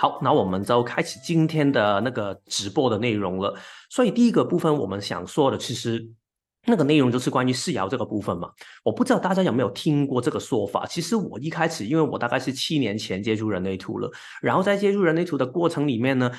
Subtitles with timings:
[0.00, 3.54] 好，那我们就开始今天的那个直播的内容了。
[3.90, 6.10] 所以第一个部分我们想说的，其实
[6.64, 8.48] 那个内容就是关于四爻这个部分嘛。
[8.82, 10.86] 我不知道大家有没有听过这个说法。
[10.86, 14.10] 其实我一开始，因为我大概是七年前接触人类图了，
[14.40, 16.32] 然后在接触人类图的过程里面呢，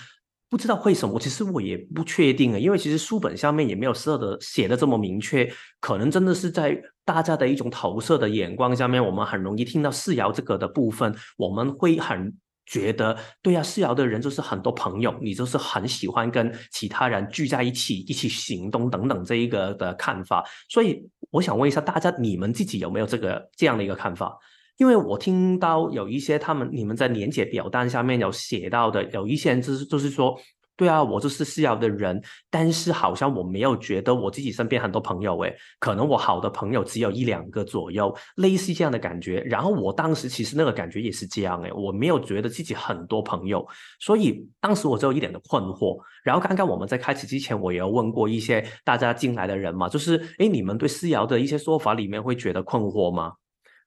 [0.50, 5.48] 不知道为什么，其实我也不确定啊，因为其实书本上面也没有设的写的这么明确，
[5.80, 12.36] 可能真的是在大家的一种投射的眼光下面，我们很容易听到四爻这个的部分，我们会很。
[12.66, 20.44] 觉得对呀，四爻的人就是很多朋友，你就是很喜欢跟其他人聚在一起，一起行动等等这一个的看法。
[20.70, 24.38] 所以我想问一下大家，你们自己有没有这个这样的一个看法？
[24.78, 30.40] 因为我听到有一些他们你们在年节表单下面有写到的，有一些人就是就是说。
[30.78, 39.42] 对啊，我就是四爻的人，但是好像我没有觉得我自己身边很多朋友诶，可能我好的朋友只有一两个左右，类似这样的感觉。
[39.42, 43.64] 然后我当时其实那个感觉也是这样诶，我没有觉得自己很多朋友，
[44.00, 45.98] 所以当时我只有一点的困惑。
[46.24, 53.34] 然后刚刚我们在开始之前，我也有问过一些大家进来的人嘛，就是诶，你们对四爻的一些说法里面会觉得困惑吗？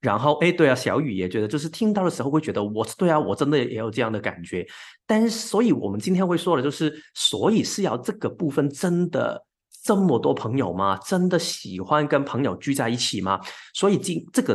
[0.05, 4.66] 然后，哎，对啊，小雨也觉得，就是听到的时候会觉得，我对啊，我真的也有这样的感觉。
[5.06, 9.42] 但是，所以我们今天会说的，就是所以是要这个部分真的
[9.83, 10.98] 这么多朋友吗？
[10.98, 13.41] 真的喜欢跟朋友聚在一起吗？
[13.72, 14.55] 所以今这个。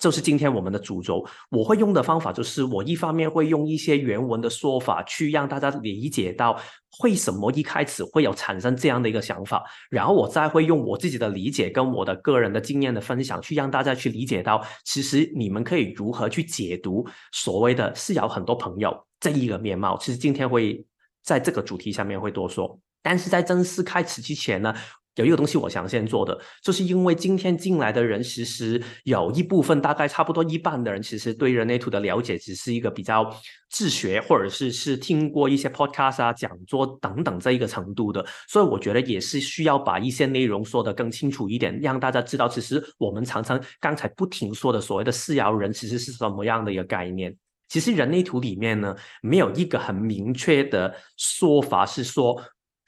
[0.00, 6.58] 就是今天我们的主轴，我会用的方法就是，我一方面会用一些原文的说法去让大家理解到
[7.02, 19.98] 为什么一开始会有产生这样的一个想法，然后我再会用我自己的理解跟我的个人的经验的分享，去让大家去理解到，其实你们可以如何去解读所谓的是有很多朋友这一个面貌。
[19.98, 20.82] 其实今天会
[21.22, 24.74] 在这个主题上面会多说，但是在正式开始之前呢。
[25.16, 33.28] 有一个东西我想先做的，就是因为今天进来的人，其实有一部分大概差不多一半的人，其实对人类图的了解只是一个比较
[33.68, 47.36] 自学，或者是是听过一些 podcast 啊、讲座等等这一个程度的，所以我觉得也是需要把一些内容说得更清楚一点，让大家知道，其实我们常常刚才不停说的所谓的四爻人，其实是什么样的一个概念。
[47.68, 52.40] 其实人类图里面呢，没有一个很明确的说法是说。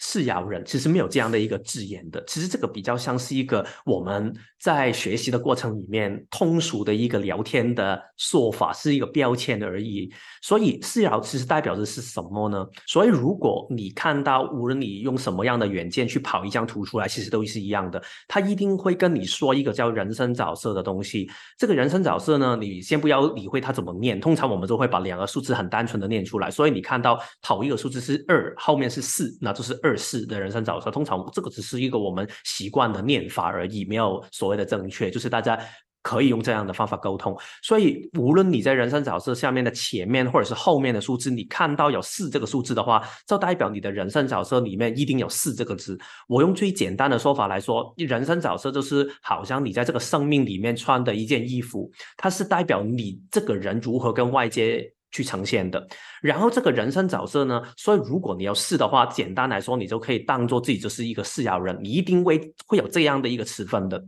[0.05, 10.13] 是爻人其实没有这样的一个字眼的，其实这个比较像是一个我们在学习的过程里面通俗的一个聊天的说法，是一个标签而已。
[10.43, 12.67] 所以四爻其实代表的是什么呢？
[12.85, 21.31] 所以如果你看到无论你用什么样的软件去跑一张图出来，其实都是一样的，它一定会跟你说一个叫人生角色的东西。
[21.57, 26.51] 这个人生角色呢，你先不要理会它怎么念，通常我们都会把两个数字很单纯的念出来。
[26.51, 29.92] 所以你看到头一个数字是二，后面是四，那就是二。
[29.97, 35.59] 四的人生角色，通常这个只是一个我们习惯的念法而已，没有所谓的正确，就是大家
[36.03, 37.37] 可以用这样的方法沟通。
[37.63, 45.97] 所以，无论你在人生角色下面的前面或者是后面的数字，你看到有四这个数字的话，就代表你的人生角色里面一定有四这个字。
[46.27, 54.93] 我用最简单的说法来说，人生角色就是好像你在这个生命里面穿的一件衣服，它是代表你这个人如何跟外界。
[55.13, 55.87] 去呈现的，
[56.23, 57.63] 然后这个人生角色呢？
[57.77, 64.03] 所以如果你要试的话，简单来说，你就可以当做自己就是一个四爻人，你一定会会有这样的一个词分的。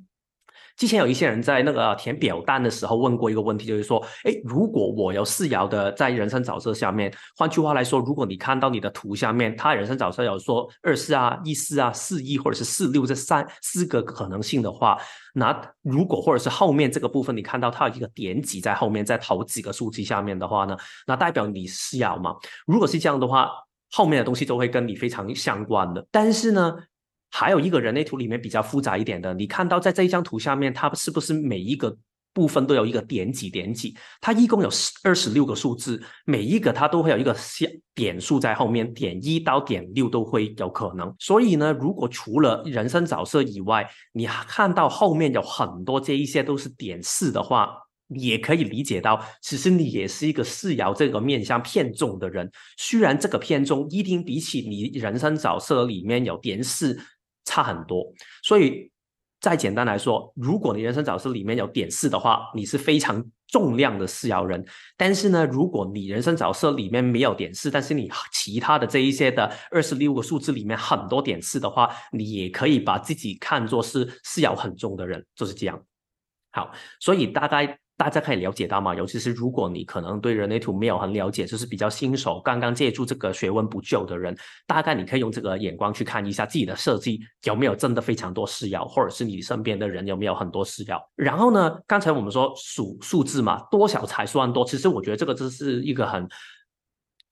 [0.77, 14.99] 之前有一些人在那个填表单的时候问过一个问题，就是说，哎，如果我有四爻的在人生角色下面，换句话来说，如果你看到你的图下面，他人生角色有说二四啊、一四啊、四一或者是四六这三四个可能性的话，
[15.33, 22.35] 那如果或者是后面这个部分你看到它有一个点几在后面，在头几个数字下面的话呢，那代表你四爻嘛？
[22.67, 23.49] 如果是这样的话，
[23.93, 26.05] 后面的东西都会跟你非常相关的。
[26.11, 26.77] 但是呢？
[27.37, 31.99] 还有一个人类图里面比较复杂一点的，你看到在这一张图下面，它是不是每一个
[32.33, 33.93] 部分都有一个点几点几？
[34.21, 34.71] 它一共有
[35.03, 37.37] 二十六个数字，每一个它都会有一个
[37.93, 41.12] 点数在后面，点一到点六都会有可能。
[41.19, 47.69] 所以呢，如果除了人生角色以外，你看到后面有很多这一些都是点四的话，
[48.11, 52.49] 也可以理解到，其实你也是一个四爻这个面相偏重的人。
[52.76, 56.97] 虽然这个偏重一定比起你人生角色里面有点四。
[57.55, 58.05] 差很多，
[58.43, 58.91] 所以
[59.41, 64.65] 再简单来说，如果你人生角色里面有点四的话，你是非常重量的四爻人。
[64.97, 75.81] 但是呢，如果你人生角色里面没有点四，但是你其他的这一些的二十六个数字里面很多点四的话，你也可以把自己看作是四爻很重的人，就是这样。
[76.50, 77.79] 好，所以大概。
[77.96, 78.94] 大家可以了解到嘛？
[78.94, 84.37] 尤其是如果你可能对人类图没有很了解，就是比较新手、刚刚借助这个学问不久的人，
[84.67, 91.00] 大概你可以用这个眼光去看一下自己的设计有没有真的非常多式爻，或者是你身边的人有没有很多式爻。
[91.14, 94.64] 然后呢，刚才我们说数数字嘛，多少才算多？
[94.64, 96.29] 其实我觉得这个就是一个很。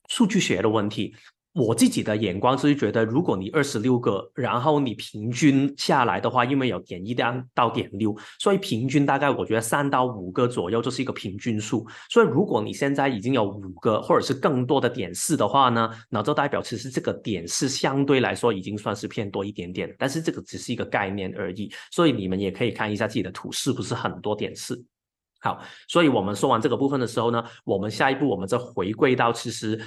[0.08, 1.14] 数据学的问题。
[1.54, 7.14] 我自己的眼光就是觉得，如果你二十六个，然后你平均下来的话，因为有点一
[7.54, 11.86] 到点六，所以平均大概我觉得三到五个左右就是一个平均数。
[12.08, 21.70] 所以如果你现在已经有五个或者是更多的点四的话呢，那就代表其实这个点是相对来说已经算是偏多一点点，但是这个只是一个概念而已。
[21.90, 24.82] 所以你们也可以看一下自己的图是不是很多点四。
[25.40, 29.78] 好，所以我们说完这个部分的时候呢，我们下一步我们再回归到其实。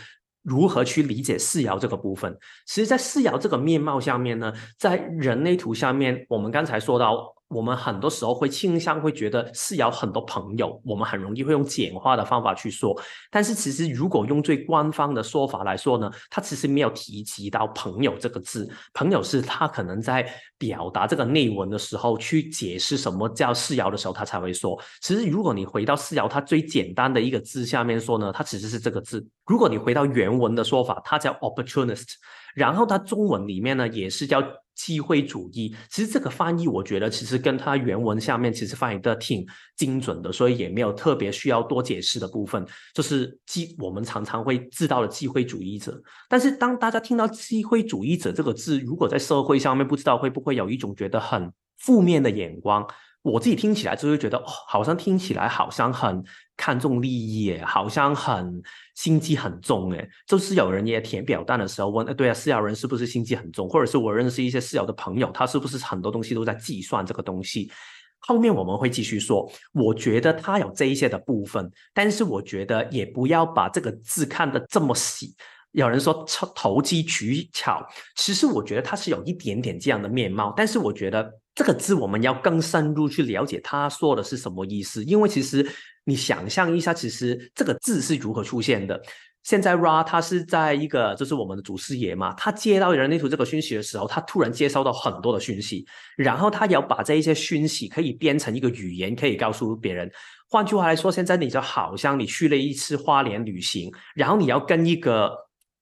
[0.46, 2.34] 如何去理解四爻这个部分？
[2.66, 7.35] 其实，在四爻这个面貌下面呢，在人类图下面，我们刚才说到。
[7.48, 13.00] 我们很多时候会倾向会觉得是有很多朋友，我们很容易会用简化的方法去说。
[13.30, 18.68] 但是其实如果用最官方的说法来说呢，他其实没有提及到朋友这个字。
[18.94, 20.28] 朋友是他可能在
[20.58, 24.80] 表达这个内文的时候去解释什么叫四爻的时候，他才会说。
[25.02, 29.26] 其实如果你回到四爻，它最简单的一个字下面说呢，它其实是这个字。
[29.46, 32.14] 如果你回到原文的说法，它叫 opportunist。
[32.56, 34.42] 然后它中文里面呢也是叫
[34.76, 39.46] 机会主义，其实这个翻译我觉得其实跟它原文下面其实翻译的挺
[39.76, 42.64] 精准的，所以也没有特别需要多解释的部分。
[42.94, 46.00] 就是机我们常常会知道的机会主义者，
[46.30, 52.86] 但是当大家听到机会主义者这个字，如果在社会上面不知道会不会有一种觉得很负面的眼光。
[53.26, 56.24] 我自己听起来就会觉得，哦，好像听起来好像很
[56.56, 58.62] 看重利益，诶，好像很
[58.94, 63.68] 心机很重，诶，就是有人也填表单的时候问，哎，对啊，四爻人是不是心机很重？
[63.68, 67.72] 或者是我认识一些四爻的朋友，他是不是很多东西都在计算这个东西？
[68.20, 75.36] 后面我们会继续说，我觉得他有这一些的部分，但是我觉得也不要把这个字看得这么细。
[75.72, 76.24] 有人说
[76.54, 77.84] 投机取巧，
[78.18, 81.28] 其实我觉得他是有一点点这样的面貌，但是我觉得。
[81.56, 85.04] 这个字我们要更深入去了解，他说的是什么意思？
[85.06, 85.66] 因为其实
[86.04, 89.02] 你想象一下，其实这个字是如何出现的。
[89.44, 95.86] 现在 Ra 他是在一个，就是我们的祖师爷嘛，他接到人类图这个讯息的时候，他突然接收到很多的讯息，
[96.18, 100.12] 然后他要把这一些讯息可以编成一个语言，可以告诉别人。
[100.50, 105.32] 换句话来说，现在你就好像你去了一次花莲旅行，然后你要跟一个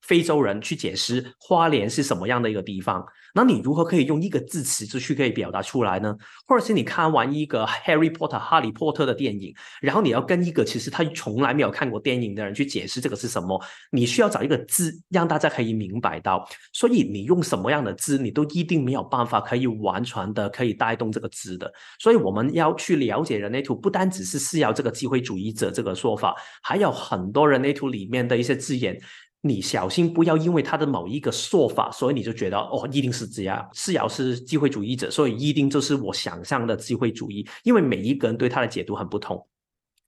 [0.04, 3.04] 非洲人去解释花莲是什么样的一个地方。
[3.36, 6.16] 那你如何可以用一个字词就去可以表达出来呢？
[6.46, 9.52] 或者是你看完一个 Harry Potter 哈利波特的电影，
[9.82, 13.60] 然后你要跟一个其实他从来没有看过电影的人去解释这个是什么，
[13.92, 16.48] 你需要找一个字让大家可以明白到。
[16.74, 21.74] 所以你用什么样的字，你都一定没有办法可以完全的可以带动这个字的。
[21.98, 28.96] 所以我们要去了解人类图，不单只是是要这个机会主义者这个说法，还有很多人类图里面的一些字眼。
[29.46, 33.70] 你小心不要因为他的某一个说法，所以你就觉得哦，一定是这样。
[33.74, 37.46] 思瑶是机会主义者，所以一定就是我想象的机会主义。
[37.64, 39.46] 因为每一个人对他的解读很不同，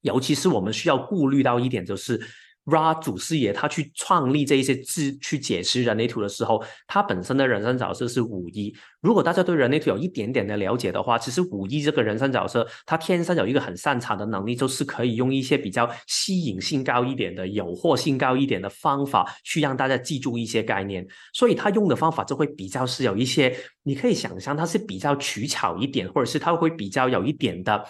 [0.01, 2.19] 尤其是我们需要顾虑到一点，就是。
[2.65, 8.75] Ra 祖师爷他去创立这一些字去解释人类图的时候，他本身的人生角色是五一。
[9.01, 21.07] 如果大家对人类图有一点点的了解的话，其实五一这个人生角色，他天生有一个很擅长的能力，就是可以用一些比较吸引性高一点的、诱惑性高一点的方法，去让大家记住一些概念。
[21.33, 27.85] 所以他用的方法就会比较是有一些，你可以想象他是比较取巧一点，或者是他会比较有一点的。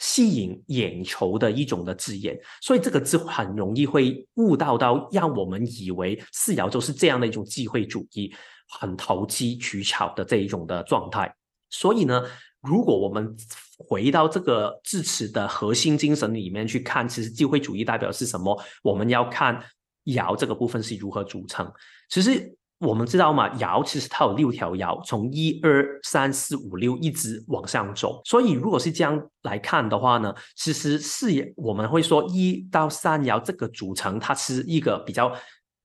[0.00, 8.34] 吸引眼球的一种的字眼，所以这个字很容易会误导到，让我们以为四爻就是这样的一种机会主义，
[8.68, 11.32] 很投机取巧的这一种的状态。
[11.68, 12.24] 所以呢，
[12.62, 13.36] 如果我们
[13.78, 18.60] 回到这个字词的核心精神里面去看，其实机会主义代表是什么？
[18.82, 19.62] 我们要看
[20.06, 21.70] 爻这个部分是如何组成。
[22.08, 22.56] 其实。
[22.80, 28.22] 我们知道嘛，爻其实它有六条爻，从一二三四五六一直往上走。
[28.24, 35.30] 所以如果是这样来看的话呢，其实是我们会说一到三爻这个组成，它是一个比较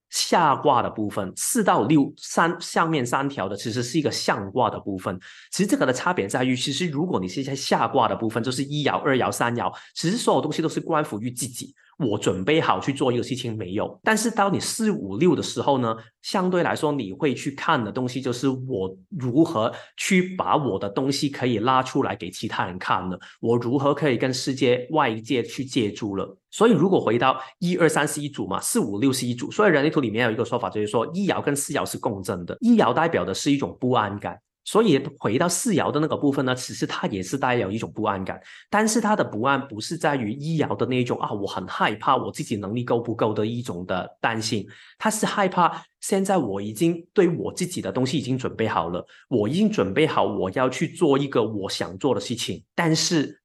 [0.10, 5.20] 下卦的部分；四到六三上面三条的，其实是一个上卦的部分。
[5.52, 11.76] 其实这个的差别在于，其实如果你是在下卦的部分，就是一爻、二爻、三爻，其实所有东西都是关乎于自己。
[11.98, 14.00] 我准备好去做一个事情没有？
[14.04, 23.18] 但是当你四五六的时候呢，相对来说你会去看的东西就是我如何去把我的东西可以拉出来给其他人看呢？
[23.40, 26.38] 我如何可以跟世界外界去借助了？
[26.52, 34.38] 所以如果回到一二三是一组嘛，四五六是一组，所以人类图里面有一个说法就是说一爻跟四爻是共振的，一爻代表的是一种不安感。
[34.66, 44.68] 所以回到四爻的那个部分呢，其实它也是带有一种不安感，但是它的不安不是在于一爻的那种啊，我很害怕我自己能力够不够的一种的担心，
[44.98, 53.40] 他是害怕现在我已经对我自己的东西已经准备好了，我已经准备好我要去做一个我想做的事情，但是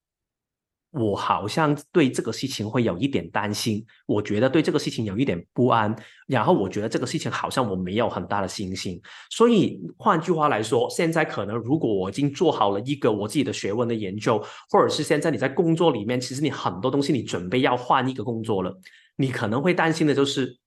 [0.92, 5.94] 我好像对这个事情会有一点担心，我觉得对这个事情有一点不安，
[6.26, 9.00] 然后我觉得这个事情好像我没有很大的信心。
[9.30, 18.76] 所以换句话来说，现在可能如果我已经做好了一个我自己的学问的研究，或者是现在你在工作里面，其实你很多东西你准备要换一个工作了，
[19.16, 20.58] 你可能会担心的就是。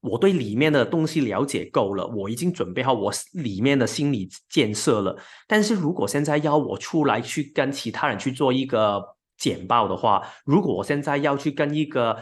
[0.00, 5.18] 我对里面的东西了解够了，我已经准备好我里面的心理建设了。
[5.48, 9.02] 但是如果现在要我出来去跟其他人去做一个
[9.38, 12.16] 简报的话，如果我现在要去跟一个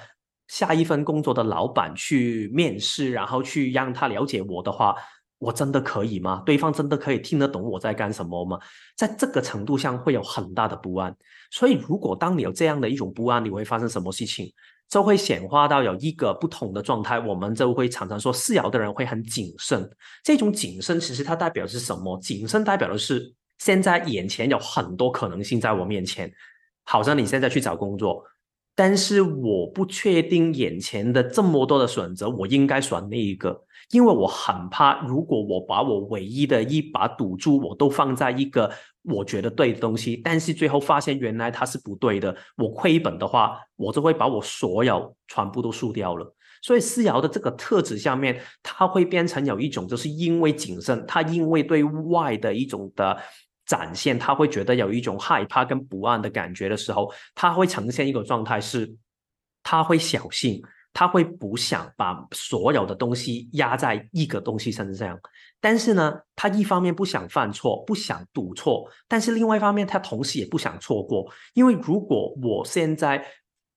[0.49, 4.95] 下一份工作的老板去面试，然后去让他了解我的话，
[5.39, 6.43] 我真的可以吗？
[6.47, 8.59] 对方真的可以听得懂我在干什么吗？
[8.97, 11.13] 在这个程度上会有很大的不安。
[11.51, 14.53] 所以如果当你有这样的一种不安，你会发生什么事情？
[14.89, 19.89] 就会显化到有一个不同的状态，我们就会常常说四爻的人会很谨慎。
[20.23, 22.17] 这种谨慎其实它代表是什么？
[22.21, 26.33] 谨慎代表的是现在眼前有很多可能性在我面前，
[26.87, 28.25] 好像你现在去找工作，
[28.75, 33.63] 但是我不确定眼前的这么多的选择，我应该选哪一个？
[33.91, 38.69] 因为我很怕，如果我把我唯一的一把赌注我都放在一个
[39.03, 46.35] 我觉得对的东西，但是最后发现原来它是不对的，我亏本的话，我就会把我所有全部都输掉了。
[46.63, 53.17] 所以思瑶的这个特质下面，它会变成有一种，就是因为谨慎，他因为对外的一种的
[53.67, 58.97] 展现，他会觉得有一种害怕跟不安的感觉的时候，他会呈现一个状态是，
[59.63, 60.63] 他会小心。
[60.99, 65.15] 他会不想把所有的东西压在一个东西身上，
[65.61, 71.31] 但是呢，他一方面不想犯错，不想赌错，但是另外一方面，他同时也不想错过。
[71.53, 73.23] 因为如果我现在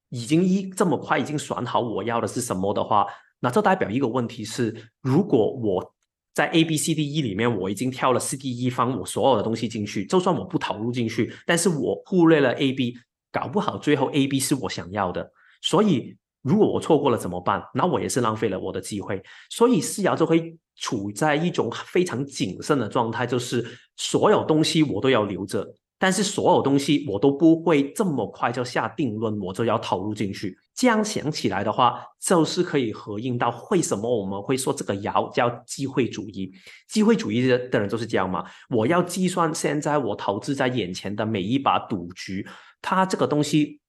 [0.07, 3.05] 已经一这么快已经选好我要的是什么的话，
[3.41, 5.93] 那这代表一个问题是，如果我
[6.33, 12.95] 在 A B C D E 里面我已经挑了 C D E 方我所有的东西进去，就算我不投入进去，但是我忽略了 A B，
[13.31, 15.31] 搞不好最后 A B 是我想要的，
[15.61, 16.15] 所以。
[16.41, 17.61] 如果我错过了怎么办？
[17.73, 19.21] 那我也是浪费了我的机会。
[19.49, 23.63] 所以思瑶就会处在一种非常谨慎的状态，就是
[23.97, 25.67] 所有东西我都要留着，
[25.99, 30.57] 但是所有东西我都不会这么快就下定论，我就要投入进去。
[30.73, 36.51] 这样想起来的话，就是可以回应到为什么我们会说这个爻叫机会主义。
[36.87, 38.45] 机会主义的人就是这样嘛？
[38.69, 42.47] 我要计算现在我投资在眼前的每一把赌局，
[42.81, 43.81] 它这个东西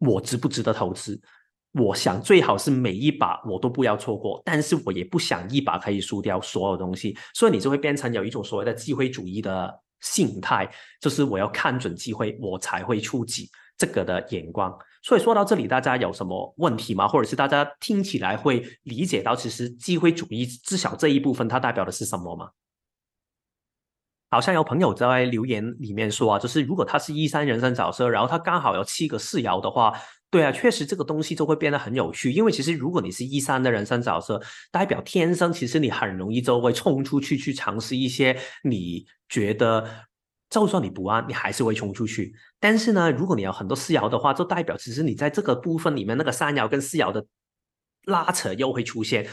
[0.00, 1.20] 我值不值得投资？
[1.74, 9.72] 我想最好是每一把我都不要错过，但是我也不想一把可以输掉所有东西，所以你就会变成有一种所谓的机会主义的
[10.04, 10.70] 心态，
[11.00, 14.72] 就是我要看准机会，我才会出击这个的眼光。
[15.02, 17.08] 所以说到这里，大家有什么问题吗？
[17.08, 22.50] 或者是大家听起来会理解到，其实机会主义至少这一部分它代表的是什么吗？
[24.30, 29.92] 好像有朋友在留言里面说啊，就是如果他是一三人生角色，然后他刚好有七个四爻的话。
[30.34, 39.88] 对啊，确实这个东西就会变得很有趣，因为其实如果你是一三的人生角色，代表天生其实你很容易就会冲出去去尝试一些你觉得
[40.50, 42.34] 就算你不安，你还是会冲出去。
[42.58, 47.24] 但是呢，如果你有很多四爻的话，就代表其实你在这个部分里面那个三爻跟四爻的
[48.06, 49.24] 拉扯又会出现。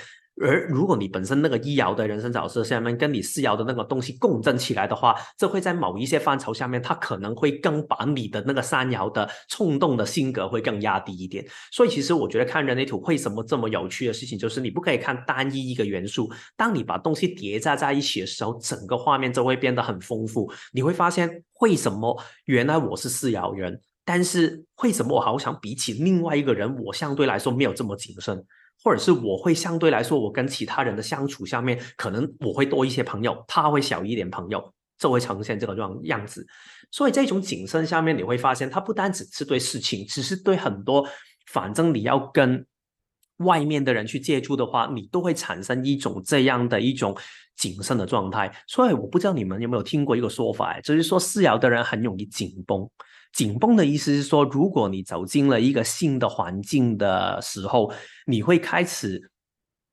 [0.44, 11.46] 而如果你本身那个一爻的人生角色下面跟你四爻的那个东西共振起来的话，这会在某一些范畴下面，它可能会更把你的那个三爻的冲动的性格会更压低一点。
[11.72, 20.52] 所以其实我觉得看人类图为什么这么有趣的事情，就是你不可以看单一一个元素，当你把东西叠加在一起的时候，整个画面就会变得很丰富。
[20.74, 28.44] 你会发现为什么原来我是四爻人，但是为什么我好像比起另外一个人，我相对来说没有这么谨慎。
[28.84, 36.46] 或者是我会相对来说，我跟其他人的相处下面，可能我会多一些朋友，他会少一点朋友，就会呈现这个状样子。
[36.90, 41.08] 所以这种谨慎下面，你会发现，它不单只是对事情，只是对很多，
[41.48, 42.66] 反正你要跟
[43.38, 47.16] 外面的人去接触的话，你都会产生一种这样的一种
[47.56, 48.52] 谨慎的状态。
[48.68, 52.90] 所以我不知道你们有没有听过一个说法，就是说四爻的人很容易紧绷。
[53.34, 57.92] 紧绷的意思是说，如果你走进了一个新的环境的时候，
[58.26, 59.32] 你会开始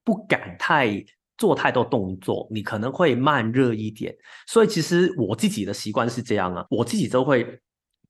[0.04, 1.04] 不敢太
[1.37, 4.14] 做太多动作，你可能会慢热一点。
[4.47, 7.61] 所以，其实我自己的习惯是这样啊，我自己都会。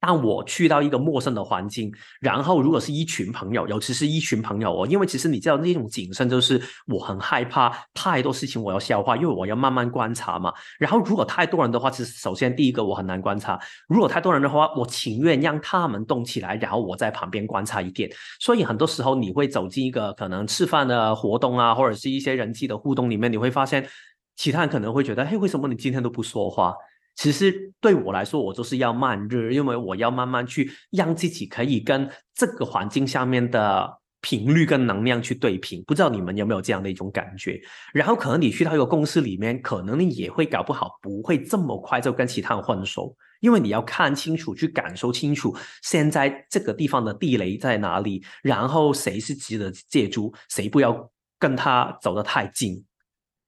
[0.01, 10.53] 当我去到一个陌生的环境，然后如果是一群朋友，尤其是一群朋友哦，因为其实你知道那种谨慎，就是我很害怕太多事情我要消化，因为我要慢慢观察嘛。
[10.79, 18.09] 然后如果太多人的话，其实首先第一个我很难观察；如果太多人的话，我情愿让他们动起来，然后我在旁边观察一点。
[18.39, 23.89] 所以很多时候你会走进一个可能吃饭的活动啊，或者是一些人际的互动里面，你会发现
[24.37, 26.73] 其他人可能会觉得，嘿，为什么你今天都不说话？
[27.19, 35.83] 其实对我来说，我就是要慢热，因为我要慢慢去让自己可以跟这个环境下面的频率跟能量去对频。
[35.85, 37.61] 不知道你们有没有这样的一种感觉？
[37.93, 52.85] 然后可能你去到一个公司里面，可能你也会搞不好，不会这么快就跟其他人混熟，因为你要看清楚，去感受清楚现在这个地方的地雷在哪里，然后谁是值得借助，谁不要跟他走得太近。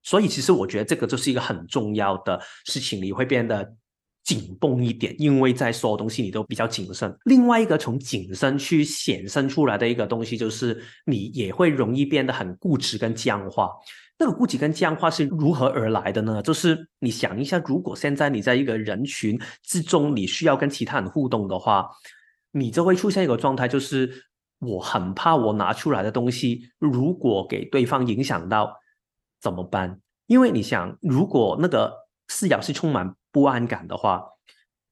[0.03, 3.75] 所以，其实我觉得这个就是一个很重要的事情，你会变得
[4.23, 7.15] 紧绷一点，因为在所有东西你都比较谨慎。
[7.25, 13.69] 另外一个从谨慎去显生出来的一个东西，就是你也会容易变得很固执跟僵化。
[14.17, 16.41] 那个固执跟僵化是如何而来的呢？
[16.41, 21.87] 就是你想一下，如果现在你在一个人群之中，你需要跟其他人互动的话，
[22.51, 24.11] 你就会出现一个状态，就是
[24.59, 28.80] 我很怕我拿出来的东西，如果给对方影响到。
[29.41, 29.99] 怎么办？
[30.27, 31.93] 因为你想，如果那个
[32.27, 34.23] 视角是充满不安感的话，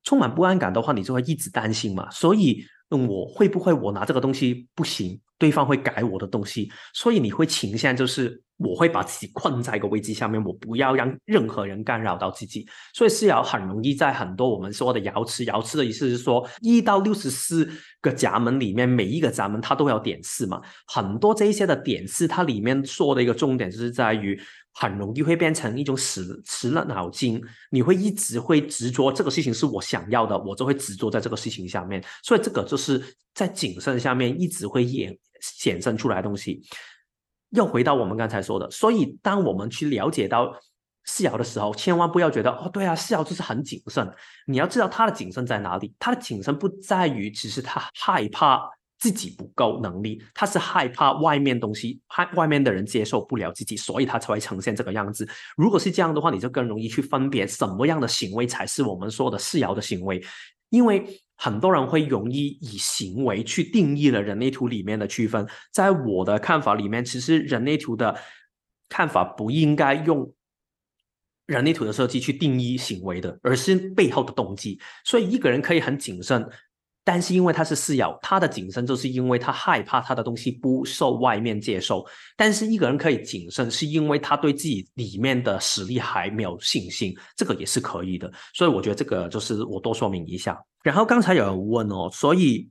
[0.03, 2.09] 充满不安感的话，你就会一直担心嘛。
[2.09, 6.71] 所以，我会不会我拿这个东西不行，对方会改我的东西？
[6.93, 8.43] 所以你会倾向就是。
[8.59, 17.69] 我会把自己困在一个危机下面，我不要让任何人干扰到自己，所以是要很容易在很多我们说的瑶池，瑶池的意思是说一到六十四
[18.01, 24.37] 个闸门里面，每一个闸门它都有点四嘛，很多这一些的点四，它里面说的一个重点就是在于
[24.73, 33.01] 很容易会变成一种死死了脑筋，你会一直会执着这个事情是我想要的，我就会执着在这个事情下面，所以这个就是
[33.33, 36.61] 在谨慎下面一直会衍显生出来的东西。
[37.51, 40.53] 又回到我们刚才说的，所以当我们去了解到
[41.05, 44.07] 四爻的时候，千万不要觉得哦，对啊，四爻就是很谨慎。
[44.45, 55.27] 你要知道他的谨慎在哪里，他的谨慎不在于只是他害怕自己不够能力，他是害怕外面东西，害外面的人接受不了自己，所以他才会呈现这个样子。
[55.57, 60.23] 如果是这样的话，你就更容易去分别什么样的行为才是我们说的四爻的行为，
[60.69, 61.19] 因为。
[61.41, 68.13] 很多人会容易以行为去定义了人类图里面的区分，在我的看法里面，其实人类图的
[68.89, 70.33] 看法不应该用
[71.45, 74.77] 人类图的设计去定义行为的，而是背后的动机。
[75.05, 76.45] 所以一个人可以很谨慎。
[77.03, 82.05] 但是因为他是四爻，他的谨慎就是因为他害怕他的东西不受外面接受。
[82.37, 88.31] 但是一个人可以谨慎，是因为他对自己里面的实力还没有信心，这个也是可以的。
[88.53, 90.59] 所以我觉得这个就是我多说明一下。
[90.83, 92.69] 然后刚才有人问哦，所以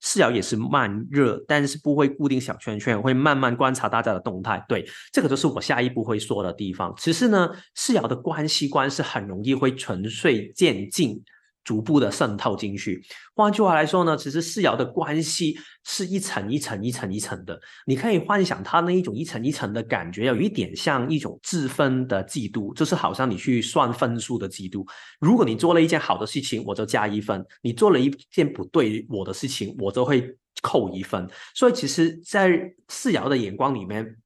[0.00, 4.64] 四爻也是慢热，但是不会固定小圈圈，会慢慢观察大家的动态。
[4.68, 6.94] 对，这个就是我下一步会说的地方。
[6.96, 11.20] 其实呢，四爻的关系观是很容易会纯粹渐进。
[11.68, 13.04] 逐步的渗透进去。
[13.34, 15.54] 换句话来说呢，其实四爻的关系
[15.84, 17.60] 是一层一层、一层一层的。
[17.86, 24.82] 你可以幻想它那一种一层一层的感觉，有一点像一种自分的嫉妒，就是好像你去算分数的嫉妒。
[25.20, 31.28] 如果你做了一件好的事情，我就加一分；你做了一件不对我的事情，我就会扣一分。
[31.54, 34.16] 所以，其实，在四爻的眼光里面。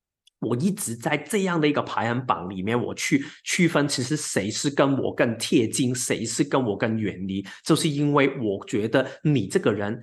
[0.43, 9.99] 我一直在这样的一个排行榜里面，我去区分，其实谁是跟我更贴近，谁是跟我更远离，就是因为我觉得你这个人。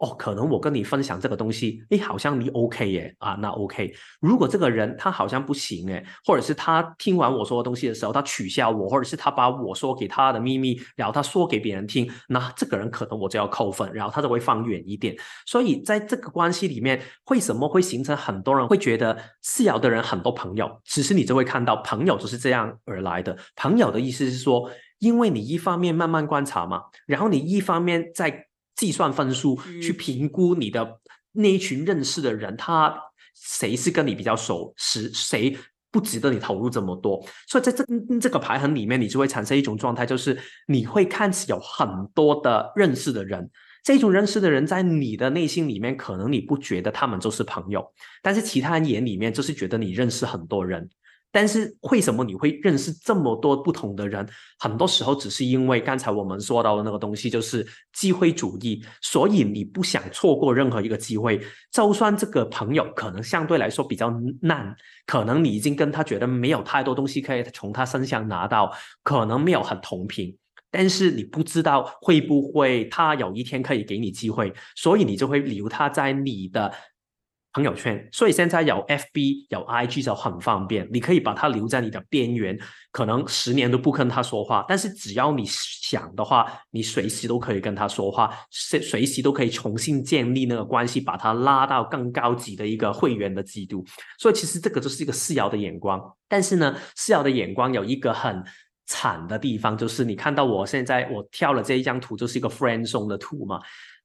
[0.00, 3.94] 哦，可能我跟你分享这个东西，诶，好像你 OK 耶，啊，那 OK。
[4.18, 15.14] 如果这个人他好像不行诶，或者是他听完我说的东西的时候，他取笑我，或者是他把我说给他的秘密，然后他说给别人听，那这个人可能我就要扣分，然后他就会放远一点。
[15.44, 20.80] 所以在这个关系里面，为什么会形成很多人会觉得四爻的人很多朋友？
[20.86, 23.36] 其实你就会看到，朋友就是这样而来的。
[23.54, 28.46] 朋友的意思是说，因为你一方面慢慢观察嘛，然后你一方面在。
[28.80, 30.98] 计算分数去评估你的
[31.32, 32.98] 那一群认识的人，他
[33.34, 35.54] 谁是跟你比较熟，是谁
[35.90, 37.22] 不值得你投入这么多？
[37.46, 37.84] 所以在这
[38.18, 43.50] 这个排行里面，你就会产生一种状态，就是你会看起有很多的认识的人，
[43.84, 47.86] 这种认识的人在你的内心里面，可能你不觉得他们就是朋友，
[48.22, 50.88] 但是其他人眼里面就是觉得你认识很多人。
[51.32, 54.28] 但是为什么你会认识这么多不同的人？
[54.58, 58.84] 很多时候只是因为刚才我们说到的那个东西，就是机会主义。
[59.00, 61.40] 所以你不想错过任何一个机会，
[61.72, 64.74] 就算这个朋友可能相对来说比较难，
[65.06, 70.36] 可能你已经跟他觉得没有太多东西可以从他身上拿到，可能没有很同频，
[70.70, 76.72] 但是你不知道会不会他有一天可以给你机会，所以你就会留他在你的。
[77.52, 82.56] 朋友圈，所以现在有 FB 有 IG 就很方便，你可以把它留在你的边缘，
[82.92, 93.84] 可能十年都不跟他说话，但是只要你想的话，你随时都可以跟他说话，随随时都可以重新建立那个关系，把他拉到更高级的一个会员的制度。
[94.18, 98.44] 所以其实这个就是一个四爻的眼光，但是呢，四爻的眼光有一个很
[98.86, 103.60] 惨的地方，就是你看到我现在我跳了这一张图，就是一个 friend zone 的图嘛。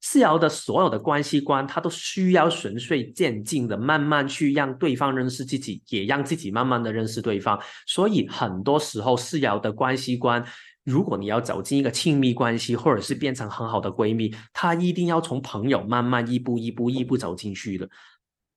[0.08, 7.60] 四爻的所有的关系观，它都需要循序渐进的，慢慢去让对方认识自己，也让自己慢慢的认识对方。
[7.88, 10.46] 所以很多时候，四爻的关系观，
[10.84, 17.90] 如果你要走进一个亲密关系，或者是变成很好的闺蜜，她一定要从朋友慢慢一步一步一步走进去的。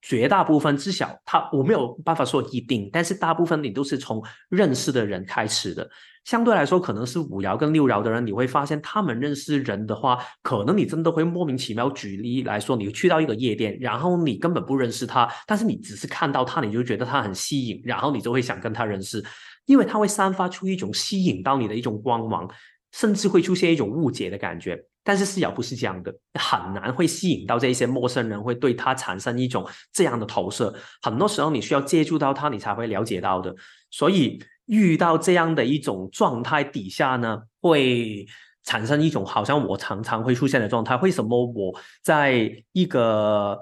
[0.03, 5.89] 绝大部分，至少他我没有办法说一定，但是大部分你都是从认识的人开始的。
[6.29, 11.89] 相对来说，可能是五爻跟六爻的人，你会发现他们认识人的话，可能你真的会莫名其妙。
[11.89, 19.25] 举例来说，你去到一个夜店，然后你根本不认识他，但是你只是看到他，你就觉得他很吸引，然后你就会想跟他认识，
[19.65, 22.47] 因为他会散发出一种吸引到你的一种光芒，
[22.91, 24.79] 甚至会出现一种误解的感觉。
[25.03, 30.71] 但是四爻不是这样的，很难会吸引到这一些陌生人，会对他产生一种这样的投射。
[31.01, 33.55] 很多时候你需要接触到他，你才会了解到的。
[33.89, 38.25] 所以遇到这样的一种状态底下呢，会
[38.63, 40.95] 产生一种好像我常常会出现的状态。
[40.97, 43.59] 为什么我在一个？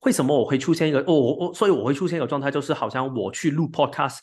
[0.00, 0.98] 为什么我会出现一个？
[1.00, 4.18] 哦，我所以我会出现一个状态，就是好像我去录 podcast。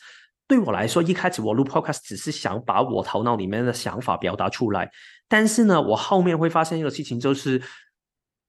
[0.47, 4.89] 对我来说，一开始我录 podcast 只是想把我头脑里面的想法表达出来，
[5.27, 7.61] 但是呢，我后面会发现一个事情，就是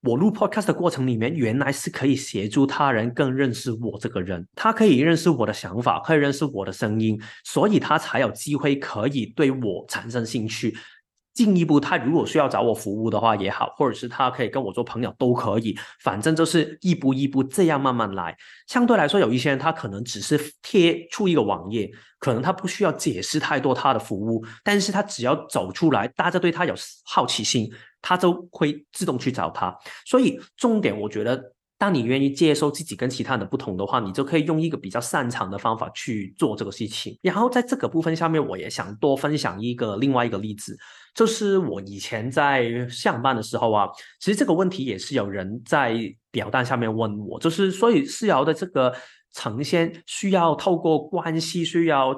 [0.03, 10.77] 我录 podcast 的过程里面，原来是可以协助他人更认识我这个人，他可以认识我的想法，可以认识我的声音，所以他才有机会可以对我产生兴趣。
[11.39, 18.37] 进一步，他如果需要找我服务的话也好，或者是他可以跟我做朋友都可以，反正就是一步一步这样慢慢来。
[18.67, 26.75] 相对来说，有一些人他可能只是贴出一个网页，可能他不需要解释太多他的服务，但是他只要走出来，大家对他有
[27.05, 27.73] 好奇心，
[28.03, 29.73] 他就会自动去找他。
[30.05, 31.55] 所以重点，我觉得。
[31.79, 37.17] 当你愿意接受自己跟其他人的不同的话，你就可以用一个比较擅长的方法去做这个事情。
[37.23, 40.77] 然后在这个部分下面，我也想多分享一个另外一个例子，
[41.15, 43.87] 就是我以前在上班的时候啊，
[44.19, 45.97] 其实这个问题也是有人在
[46.33, 48.93] 表单下面问我，就是所以四爻的这个
[49.33, 52.13] 呈现需要透过关系，需要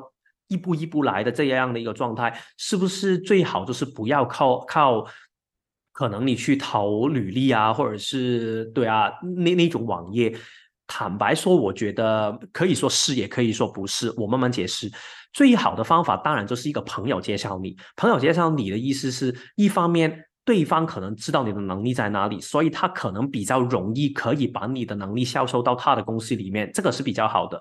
[0.48, 5.04] 一步一步来的这样的一个状态，是不是最好就是不要靠靠。
[6.00, 10.34] 可能你去投履历啊，或者是对啊，那那种网页，
[10.86, 14.10] 坦白说，我觉得可以说是，也可以说不是。
[14.16, 14.90] 我慢慢解释。
[15.34, 17.76] 最好的方法当然就是一个朋友介绍你。
[17.96, 27.60] 朋友介绍你的意思是一方面，对方可能知道你的能力在哪里，所以他可能比较容易可以把你的能力销售到他的公司里面，这个是比较好的。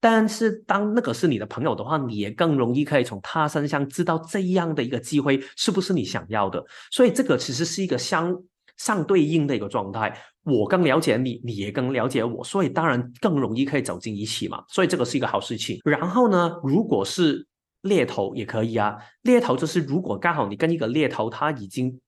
[0.00, 6.64] 但是，当那个是你的朋友的话，你也更容易可以从他身上知道这样的一个机会是不是你想要的。
[6.90, 8.34] 所以，这个其实是一个相
[8.78, 10.16] 相对应的一个状态。
[10.44, 14.64] 我更了解你，你也更了解我，所以当然更容易可以走进一起嘛。
[14.68, 15.78] 所以，这个是一个好事情。
[15.84, 17.46] 然后呢，如果是
[17.82, 18.96] 猎头也可以啊。
[19.22, 22.00] 猎头就是如果刚好你跟一个猎头他已经。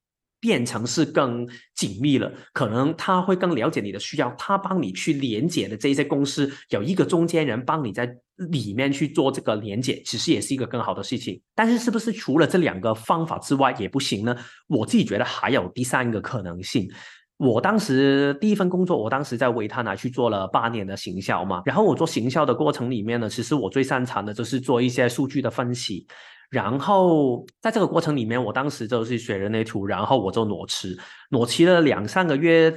[0.42, 8.12] 变成是更紧密了，可能他会更了解你的需要，他帮你去连接的这些公司有一个中间人帮你在
[8.50, 11.40] 里面去做这个连接，其实也是一个更好的事情。
[11.54, 14.36] 但是是不是除了这两个方法之外也不行呢？
[14.66, 16.90] 我自己觉得还有第三个可能性。
[17.36, 26.04] 我当时第一份工作，我当时在维他奶去做了八年的行销嘛，然后我做行销的过程里面呢，其实我最擅长的就是做一些数据的分析。
[26.52, 30.94] 然后在这个过程里面，我当时就是学人类图，然后我就裸辞，
[31.30, 32.70] 裸辞了两三个月，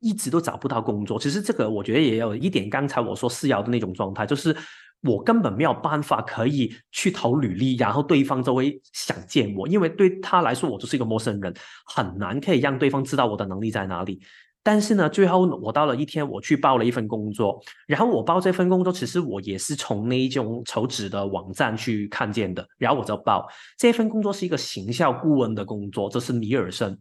[0.00, 1.18] 一直都找不到工作。
[1.18, 4.54] 其实这个我觉得也有一点，刚才我说四爻的那种状态，就是
[5.00, 11.54] 我根本没有办法可以去投履历，然后对方就会想见我，因为对他来说我就是一个陌生人，
[11.86, 14.20] 很难可以让对方知道我的能力在哪里。
[14.64, 23.46] 但是呢，最后我到了一天，我去报了一份工作，然后我报这份工作，其实我也是从那一种求职的网站去看见的，然后我就报
[23.78, 26.98] 这份工作是一个行销顾问的工作，这是尼尔森。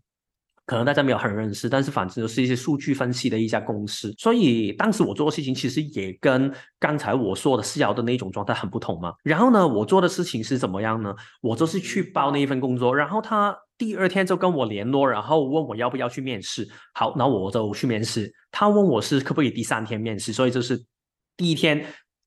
[0.65, 6.49] 可能大家没有很认识，但是反正就是一些数据分析的一家公司，所以当时我做的事情其实也跟
[6.79, 9.13] 刚才我说的四爻的那种状态很不同嘛。
[9.23, 11.13] 然后呢，我做的事情是怎么样呢？
[11.41, 16.67] 我就是去报那一份工作，然后他第二天就跟我联络，然后问我要不要去面试。
[16.93, 18.33] 好，那我就去面试。
[18.51, 20.83] 他问我是可不可以第三天面试，所以就是
[21.37, 21.85] 第一天。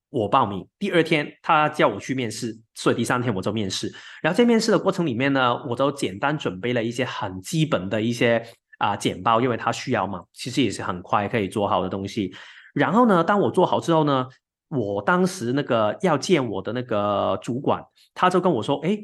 [0.09, 3.93] 我报名，第二天他叫我去面试，所以第三天我就面试。
[4.23, 8.43] 然后在面试的过程里面呢，我都简单准备了一些很基本的一些
[8.79, 12.33] 啊简报，因为他需要嘛，其实也是很快可以做好的东西。
[12.73, 14.27] 然后呢，当我做好之后呢，
[14.69, 18.97] 我当时那个要见我的那个主管，他就跟我说：“哎。”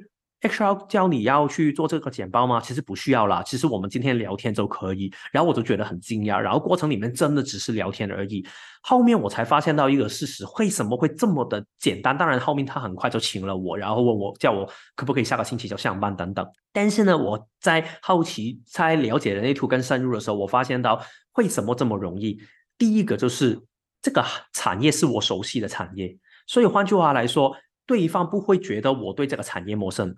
[0.42, 2.60] ，HR 教你要去做这个简报吗？
[2.60, 5.12] 其实不需要啦，其实我们今天聊天就可以。
[5.32, 8.44] 然后我就觉得很惊讶，然后过程里面真的只是聊天而已。
[8.82, 12.18] 后面我才发现到一个事实，为什么会这么的简单？
[12.18, 16.44] 当然后面他很快就请了我，然后问我叫我可不可以下个星期就上班等等。
[16.72, 21.00] 但是呢，我在好奇在了解人类图更深入的时候，我发现到
[21.36, 22.40] 为什么这么容易？
[22.76, 23.60] 第一个就是
[24.00, 26.18] 这个产业是我熟悉的产业。
[26.48, 27.54] 所以换句话来说，
[27.86, 30.12] 对方不会觉得我对这个产业陌生。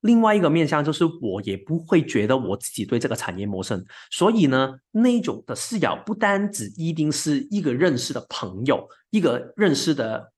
[0.00, 3.84] 另外一个面向就是，我也不会觉得我自己对这个产业陌生。
[4.10, 10.32] 所以呢，那种的视角不单只一定是一个认识的朋友，一个认识的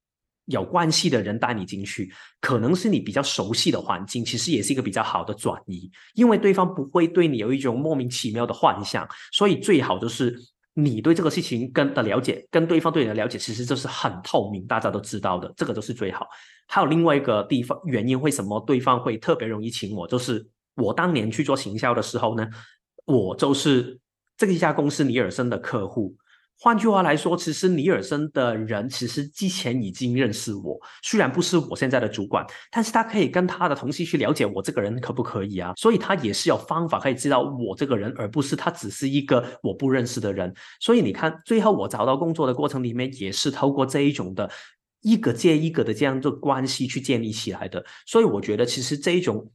[0.46, 9.08] 有关系的人带你进去，可能是你比较熟悉的环境，其实也是一个比较好的转移，因为对方不会对你有一种莫名其妙的幻想。
[9.32, 10.38] 所以最好就是。
[10.74, 16.26] 你对这个事情跟的了解，跟对方对你的了解，其实就是很透明，大家都知道的，这个就是最好。
[16.66, 20.06] 还有另外一个地方原因，为什么对方会特别容易请我？
[20.06, 22.48] 就是我当年去做行销的时候呢，
[23.06, 23.98] 我就是
[24.36, 26.16] 这一家公司尼尔森的客户。
[26.62, 35.72] 换句话来说，其实尼尔森的人其实之前已经认识我，虽然不是我现在的主管，但是他可以跟他的同事去了解我这个人可不可以啊？
[35.76, 40.54] 所以他也是有方法可以知道我这个人，而不是他只是一个我不认识的人。
[40.80, 44.50] 所以你看，最后我找到工作的过程里面，也是透过这一种的
[45.00, 47.82] 一个接一个的这样的关系去建立起来的。
[48.04, 49.50] 所以我觉得，其实这一种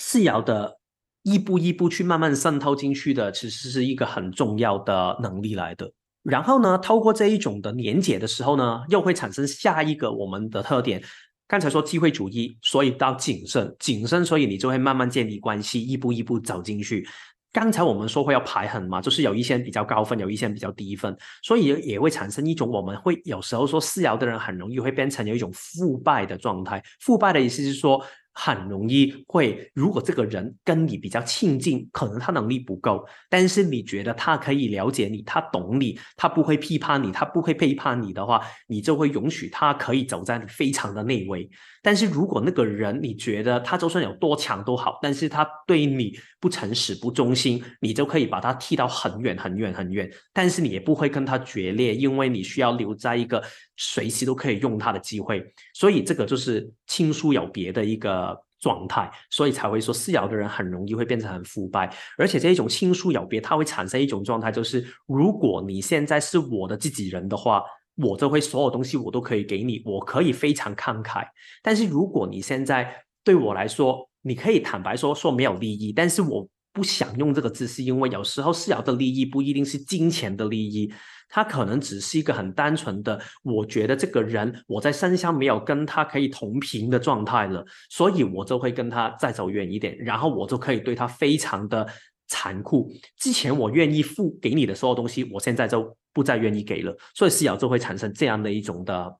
[0.00, 0.76] 是要的
[1.22, 5.92] 一步一步去慢慢渗透进去的，其实是一个很重要的能力来的。
[6.22, 11.02] 然后呢，透过这一种的连结的时候呢，又会产生下一个我们的特点。
[11.48, 17.06] 刚才说机会主义，所以到谨慎，谨慎，所以你就会慢慢建立关系，一步一步走进去。
[17.52, 26.82] 刚才我们说会要排狠嘛，就是有一些比较高分，有一些比较低分，所以也会产生一种我们会有时候说四爻的人很容易会变成有一种腐败的状态。
[27.00, 28.02] 腐败的意思是说。
[28.34, 41.48] 很容易会，如果这个人跟你比较亲近，可能他能力不够，但是你觉得他可以了解你，他懂你，他不会批判你，他不会背叛你的话，你就会允许他可以走在你非常的内围。
[41.82, 50.10] 但是如果那个人你觉得他就算有多强都好，但是他对你不诚实、不忠心，你就可以把他踢到很远、很远、很远。
[50.32, 53.40] 但是你也不会跟他决裂，因为你需要留在一个
[53.76, 55.40] 随时都可以用他的机会。
[55.72, 61.94] 所以这个就是亲疏有别的一个状态，所以才会说四爻的人很容易会变成很腐败。
[62.18, 67.62] 而且这一种亲疏有别，它会产生一种状态，就是如果你现在是我的自己人的话。
[67.94, 71.26] 我就会所有东西我都可以给你，我可以非常慷慨。
[71.62, 72.90] 但是如果你现在
[73.22, 80.92] 对我来说，你可以坦白说说没有利益，但是我不想用这个字，是因为有时候是要的利益不一定是金钱的利益，
[81.28, 91.86] 它可能只是一个很单纯的，我觉得这个人我在身上没有跟他可以同频的状态了，所以我就会跟他再走远一点，然后我就可以对他非常的
[92.28, 92.90] 残酷。
[93.18, 95.96] 之前我愿意付给你的所有东西，我现在就。
[96.14, 99.16] 不再愿意给了，所以四爻就会产生这样的一种的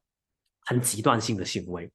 [0.66, 1.90] 很极端性的行为。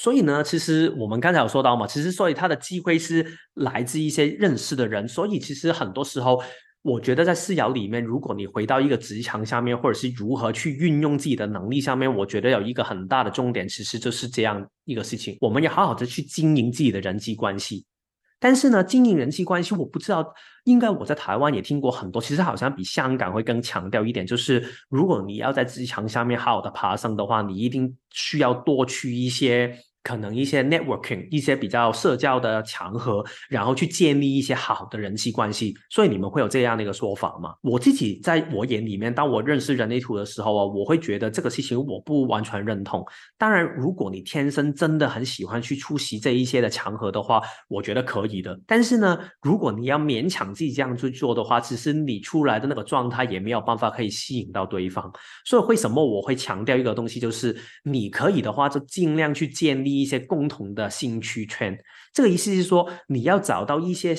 [0.00, 3.22] 所以呢，其实我们刚才有说到嘛，其实所以他的机会是
[3.56, 5.06] 来自一些认识的人。
[5.06, 6.42] 所以其实很多时候，
[6.80, 17.84] 我觉得在四爻里面，如果你回到一个职场下面，或者是如何去运用自己的能力上面，我觉得有一个很大的重点，其实就是这样一个事情：我们要好好的去经营自己的人际关系。
[18.38, 20.24] 但是呢，经营人际关系，我不知道，
[20.64, 29.78] 应该我在台湾也听过很多，其实好像比香港会更强调一点，就是如果你要在职场下面好好的爬升的话，你一定需要多去一些。
[30.02, 35.74] 可能一些 networking，一些比较社交的场合，然后去建立一些好的人际关系。
[35.90, 37.54] 所以你们会有这样的一个说法吗？
[37.60, 43.04] 我自己在我眼里面，当我认识人类图的时候啊，我会觉得这个事情我不完全认同。
[43.36, 48.58] 当然，如果你天生真的很喜欢去出席这一些的场合的话，我觉得可以的。
[48.66, 55.12] 但是呢，如果你要勉强自己这样去做的话，其实你出来的那个状态也没有办法可以吸引到对方。
[55.44, 59.89] 所以为什么我会强调一个东西，就是你可以的话，就尽量去建立。
[59.98, 61.78] 一些共同的兴趣圈，
[62.12, 64.14] 这个意思是说，你要找到一些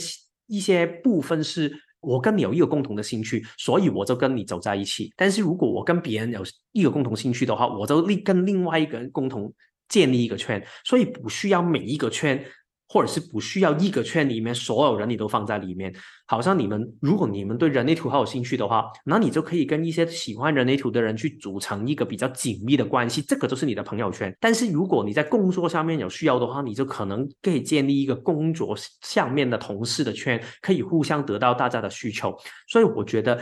[0.48, 5.14] 一些部分是我跟你有一个共同的兴趣，所以我就跟你走在一起。
[5.16, 9.54] 但是如果我跟别人有一个共同兴趣的话，我就另跟另外一个人共同
[9.88, 12.44] 建立一个圈，所以不需要每一个圈。
[12.92, 15.96] 或者是不需要一个圈里面所有人你都放在里面，
[16.28, 24.36] 好像你们如果你们对人类图很有兴趣的话，那你就可以跟一些喜欢人类图的人去组成一个比较紧密的关系，这个就是你的朋友圈。
[24.42, 32.38] 但是如果你在工作上面有需要的话，你就可能可以建立一个工作上面的同事的圈，可以互相得到大家的需求。
[32.68, 33.42] 所以我觉得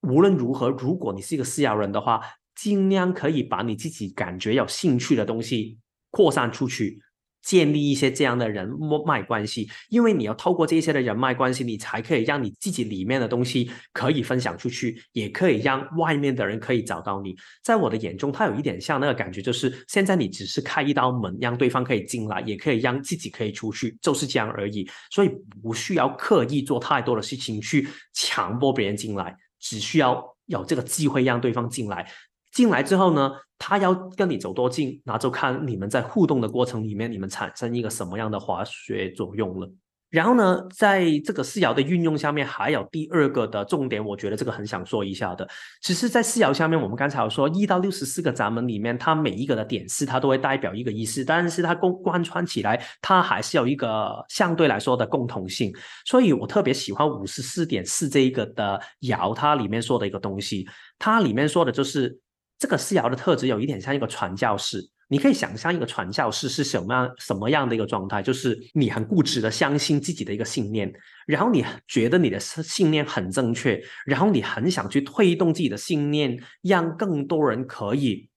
[0.00, 2.20] 无论如何，如果你是一个私聊人的话，
[2.56, 5.78] 尽量可以把你自己感觉有兴趣的东西
[6.10, 7.00] 扩散出去。
[7.42, 8.70] 建立一些这样的人
[9.04, 17.36] 脉关系，因为你要透过这些的人脉关系，你才可以让你自己里面的东西可以分享出去，也可以让外面的人可以找到你。
[17.62, 24.88] 在我的眼中，它有一点像那个感觉，就是现在你只是开一道门，让对方可以进来，也可以让自己可以出去，就是这样而已。
[25.10, 25.30] 所以
[25.62, 32.08] 不需要刻意做太多的事情去强迫别人进来，只需要有这个机会让对方进来。
[32.52, 39.68] 进来之后呢，他要跟你走多近，那就看你们在互动的过程里面，你们产生一个什么样的化学作用了。
[40.10, 45.48] 然后呢，在这个四爻的运用下面，还有第二个的重点，我觉得这个很想说一下的。
[45.80, 55.72] 其实，在四爻下面，我们刚才有说一到六十四个闸门里面，它每一个的点四，它都会代表一个意思，但是它贯贯穿起来，它还是有一个相对来说的共同性。
[56.04, 62.20] 所以我特别喜欢五十四点四这一个的爻，它里面说的一个东西，它里面说的就是。
[62.62, 70.92] 这个四爻的特质有一点像一个传教士，你可以想象一个传教士是什么样什么样的一个状态，就是你很固执的相信自己的一个信念，
[71.26, 78.28] 然后你觉得你的信念很正确，然后你很想去推动自己的信念，让更多人可以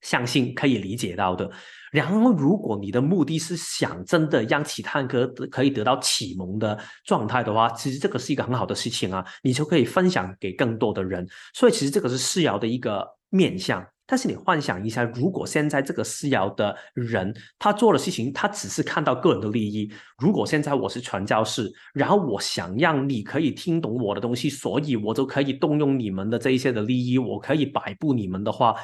[0.00, 1.48] 相信、可以理解到的。
[1.92, 11.24] 然后，如果你的目的是想真的让其他人可可以得到启蒙的状态的话，其实这个是一个很好的事情啊，你就可以分享给更多的人。
[11.54, 13.06] 所以，其实这个是四爻的一个。
[13.32, 19.90] 面相，但是你幻想一下，如果现在这个四爻的人，他做的事情，他只是看到个人的利益。
[20.18, 28.74] 如果现在我是传教士，然后我想让你可以听懂我的东西，所以我就可以动用你们的这一些的利益，我可以摆布你们的话，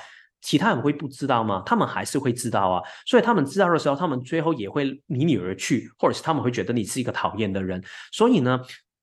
[0.40, 1.62] 其他人会不知道吗？
[1.66, 2.82] 他们还是会知道啊。
[3.04, 7.84] 所以他们知道的时候，他们最后也会离你而去，或者是他们会觉得你是一个讨厌的人。
[8.12, 8.58] 所以呢，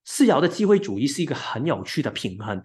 [0.06, 2.64] 四爻的机会主义是一个很有趣的平衡。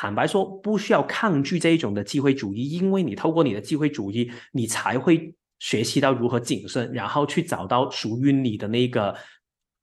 [0.00, 9.12] 坦白说，不需要抗拒这一种的机会主义，因为你透过你的机会主义，你才会学习到如何谨慎，然后去找到属于你的那个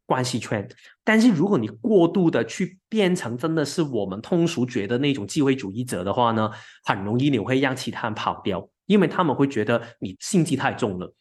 [0.06, 0.65] 关系圈。
[1.04, 6.49] 但是如果你过度的去变成真的是我们通俗觉得那种机会主义者的话呢，
[6.86, 11.13] 很容易你会让其他人跑掉，因为他们会觉得你心机太重了。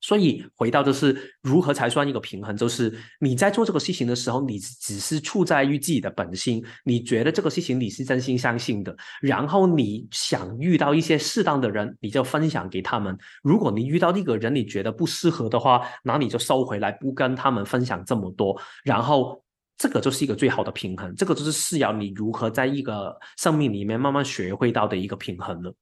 [0.00, 2.56] 所以回到就是如何才算一个平衡？
[2.56, 13.16] 就是你在做这个事情的时候，你只是处在于自己的本心，你觉得这个事情你是真心相信的，然后你想遇到一些适当的人，你就分享给他们。
[13.42, 18.56] 如果你遇到那个人你觉得不适合的话，那你就收回来，不跟他们分享这么多。
[18.84, 19.42] 然后
[19.76, 25.74] 这个就是一个最好的平衡，这个就是是要你如何在一个生命里面慢慢学会到的一个平衡了。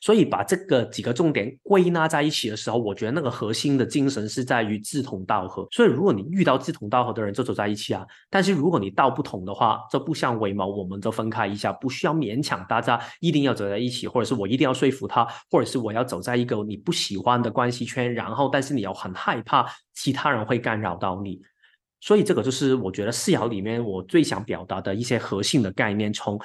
[0.00, 5.66] 所以把这个几个重点归纳在一起的时候，我觉得那个核心的精神是在于志同道合。
[5.72, 8.06] 所以如果你遇到志同道合的人，就走在一起啊。
[8.30, 21.40] 但是如果你道不同的话，这不相为谋，我们就分开一下，不需要勉强大家一定要走在一起，或者是我一定要说服他，或者是我要走在一个你不喜欢的关系圈，然后但是你要很害怕其他人会干扰到你。
[22.00, 26.40] 所以这个就是我觉得四爻里面我最想表达的一些核心的概念，从。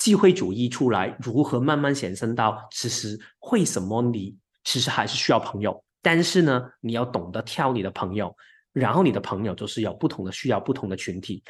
[0.00, 3.20] 机会主义出来，如何慢慢显生到其实
[3.52, 4.34] 为什么你
[4.64, 8.34] 其实还是需要朋友，但是呢，你要懂得挑你的朋友，
[8.72, 11.44] 然后你的朋友就是有不同的需要，不同的群体。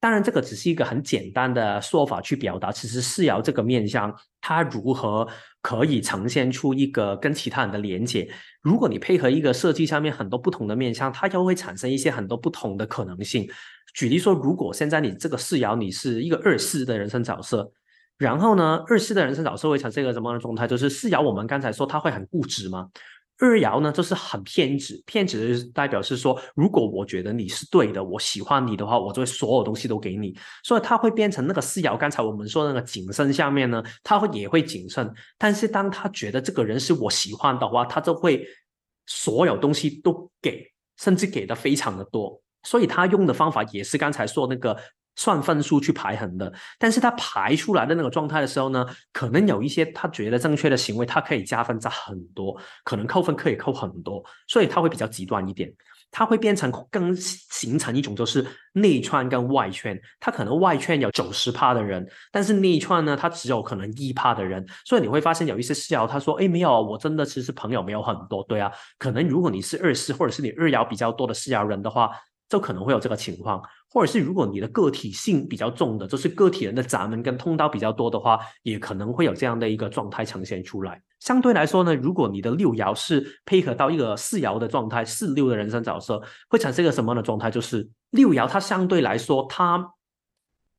[0.00, 5.26] 当然，这个只是一个很简单的说法去表达，其实四爻这个面相，它如何
[5.62, 8.28] 可以呈现出一个跟其他人的连接？
[8.60, 13.48] 如果你配合一个设计上面很多不同的面相，它就会产生一些很多不同的可能性。
[13.94, 17.72] 举例说，如果现在你这个四爻你是一个二四的人生角色。
[18.16, 20.66] 然后呢，二四的人生角色会产生一个什么样的状态？
[20.68, 22.88] 就是四爻，我们刚才说他会很固执吗？
[23.38, 25.02] 二爻呢，就是很偏执。
[25.04, 30.32] 偏执代表是说，如果我觉得你是对的，我喜欢你的话，我就会所有东西都给你。
[30.62, 31.96] 所以他会变成那个四爻。
[31.96, 35.12] 刚才我们说那个谨慎下面呢，他会也会谨慎。
[35.36, 38.46] 但是当他觉得这个人是我喜欢的话，他就会
[39.06, 40.64] 所有东西都给，
[40.98, 42.40] 甚至给的非常的多。
[42.62, 44.76] 所以他用的方法也是刚才说那个。
[45.16, 55.72] 算分数去排衡的，但是他排出来的那个状态的时候呢，可能有一些他觉得正确的行为，他可以加分加很多，可能扣分可以扣很多，所以他会比较极端一点，
[56.10, 72.10] 他会变成更形成一种就是内串跟外圈，他可能外圈有九十趴的人，但是内串呢，他只有可能一趴的人，所以你会发现有一些四爻他说，哎，没有，我真的其实朋友没有很多，对啊，可能如果你是二四或者是你二爻比较多的四爻人的话。
[72.48, 81.02] 就可能会有这个情况，或者是如果你的个体性比较重的，就是个体人的闸门跟通道比较多的话，也可能会有这样的一个状态呈现出来。
[81.20, 87.50] 相对来说呢，如果你的六爻是配合到一个四爻的状态，四六的人生角色，会产生一个什么样的状态？
[87.50, 89.92] 就是六爻它相对来说它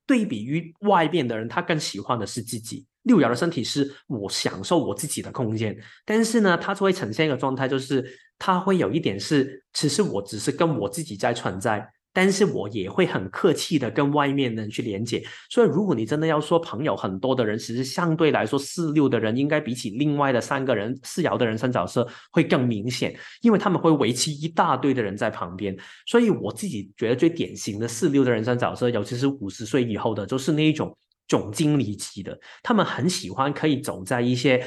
[0.06, 2.86] 对比于外面的人，他更喜欢的是自己。
[3.06, 5.76] 六爻的身体是我享受我自己的空间，
[6.06, 8.06] 但是呢，它就会呈现一个状态，就是
[8.38, 11.90] 它会有一点是，其实我只是跟我自己在存在。
[12.18, 25.76] 但是我也会很客气的跟外面的人去连接，所以如果你真的要说朋友很多的人，其实相对来说四六的人应该比起另外的三个人四爻的人生角色会更明显，因为他们会围起一大堆的人在旁边。
[26.06, 30.98] 所以我自己觉得最典型的四六的人生角色，尤其是五十岁以后的，就是那一种
[31.28, 34.66] 总经理级的，他们很喜欢可以走在一些。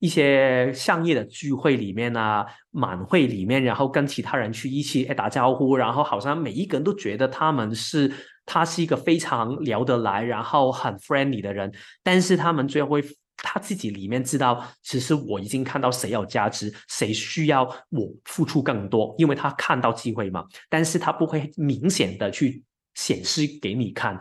[0.00, 8.08] 一些商业的聚会里面啊，晚会里面，然后跟其他人去一起哎打招呼，然后好像每一个人都觉得他们是
[8.46, 11.72] 他是一个非常聊得来，然后很 friendly 的人，
[12.04, 13.02] 但是他们最后会
[13.38, 22.62] 他自己里面知道，其实我已经看到谁有价值，谁需要我付出更多，因为他看到机会嘛，但是他不会明显的去
[22.94, 24.16] 显示给你看。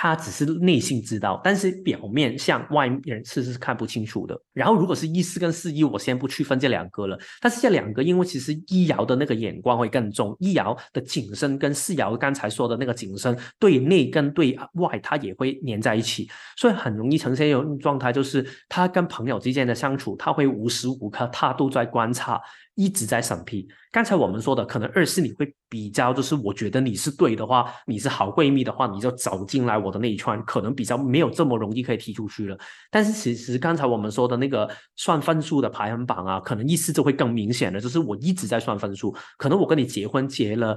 [0.00, 4.40] 他只是内心知道，但是表面向外人是是看不清楚的。
[4.52, 7.18] 然后，如果是一四跟四一，我先不区分这两个了。
[7.40, 22.40] 但是这两个，因为其实一爻的那个眼光会更重，一爻的景深跟四爻刚才说的那个景深对内跟对外，它也会连在一起，所以很容易呈现一种状态，就是他跟朋友之间的相处，他会无时无刻他都在观察。
[22.78, 23.66] 一直在审批。
[23.90, 32.56] 刚才我们说的，可能二是你会比较，就是我觉得你是对的话，你是好闺蜜的话，你就走进来我的那一圈，可能比较没有这么容易可以踢出去了。
[32.88, 40.76] 但是其实刚才我们说的那个算分数的排行榜啊，可能意思就会更明显了，就是我一直在算分数，可能我跟你结婚结了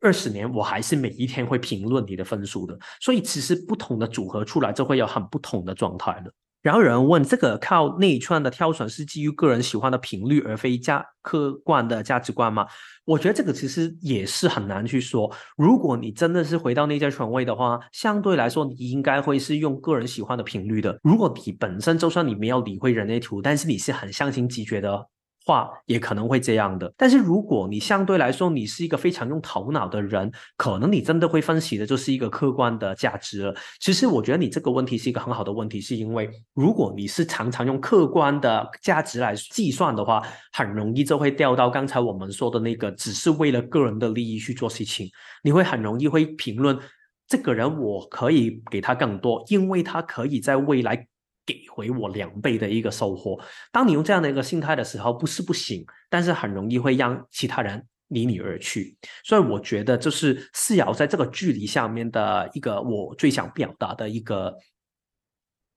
[0.00, 2.78] 二十年，我还是每一天会评论你的分数的。
[3.00, 6.30] 所以其实不同的组合出来，就会有很不同的状态了。
[6.60, 12.66] 然后有人问，这个靠内圈的挑选是基于个人喜欢的频率，而非价客观的价值观吗？
[13.04, 15.30] 我觉得这个其实也是很难去说。
[15.56, 20.98] 如果你真的是回到内在权威的话，相对来说你应该会是用个人喜欢的频率的。
[21.02, 25.06] 如果你本身就算你没有理会人类图，但是你是很相信直觉的。
[25.48, 33.54] 话也可能会这样的，但是如果你相对来说你是一个非常用头脑的人，可能你真的会分析的就是一个客观的价值了。
[33.80, 40.22] 其实我觉得你这个问题是一个很好的问题，是因为如果你是常常用客观的价值来计算的话，
[40.52, 45.08] 很容易就会掉到刚才我们说的那个，只是为了个人的利益去做事情，
[45.42, 46.78] 你会很容易会评论
[47.26, 51.08] 这个人，我可以给他更多，因为他可以在未来。
[51.48, 53.40] 给回我两倍的一个收获。
[53.72, 58.98] 当你用这样的一个心态的时候，不是不行，但是很容易会让其他人离你而去。
[59.24, 64.54] 所以我觉得，就是四爻在这个距离下面的一个我最想表达的一个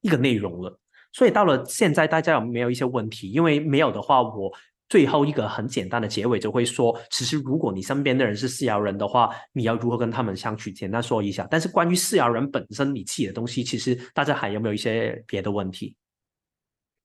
[0.02, 0.78] 一个内容了。
[1.14, 3.30] 所以到了现在，大家有没有一些问题？
[3.30, 4.52] 因为没有的话，我。
[4.92, 10.68] 最后一个很简单的结尾就会说，其实如果你身边的人是四爻人的话，你要如何跟他们相处？
[10.68, 11.48] 简单说一下。
[11.50, 15.96] 但是关于四爻人本身你自己的东西，其实大家还有没有一些别的问题？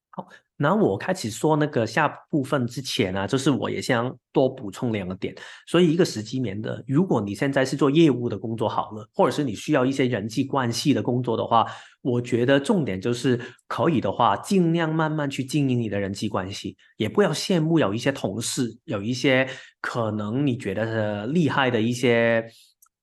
[0.09, 0.27] 好。
[0.59, 5.35] 那我开始说那个下部分之前呢，就是我也想多补充两个点。
[5.67, 11.65] 所以一个时机年的，如果你现在是做业务的工作好了，或者是你需要一些人际关系的工作的话，
[12.01, 19.47] 我觉得重点就是可以的话，尽量慢慢去经营你的人际关系，也不要羡慕有一些同事，有一些
[19.79, 22.43] 可能你觉得是厉害的一些。